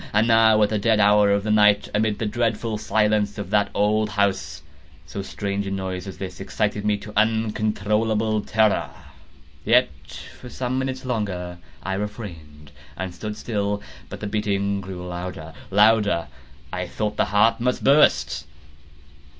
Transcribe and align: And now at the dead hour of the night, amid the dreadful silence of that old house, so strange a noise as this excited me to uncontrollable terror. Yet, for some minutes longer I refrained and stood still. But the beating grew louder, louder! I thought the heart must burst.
And 0.13 0.27
now 0.27 0.59
at 0.63 0.69
the 0.69 0.79
dead 0.79 0.99
hour 0.99 1.29
of 1.29 1.43
the 1.43 1.51
night, 1.51 1.87
amid 1.93 2.17
the 2.17 2.25
dreadful 2.25 2.79
silence 2.79 3.37
of 3.37 3.51
that 3.51 3.69
old 3.75 4.09
house, 4.09 4.63
so 5.05 5.21
strange 5.21 5.67
a 5.67 5.69
noise 5.69 6.07
as 6.07 6.17
this 6.17 6.39
excited 6.41 6.83
me 6.83 6.97
to 6.97 7.13
uncontrollable 7.15 8.41
terror. 8.41 8.89
Yet, 9.63 9.91
for 10.39 10.49
some 10.49 10.79
minutes 10.79 11.05
longer 11.05 11.59
I 11.83 11.93
refrained 11.93 12.71
and 12.97 13.13
stood 13.13 13.37
still. 13.37 13.83
But 14.09 14.21
the 14.21 14.25
beating 14.25 14.81
grew 14.81 15.05
louder, 15.05 15.53
louder! 15.69 16.29
I 16.73 16.87
thought 16.87 17.17
the 17.17 17.25
heart 17.25 17.59
must 17.59 17.83
burst. 17.83 18.47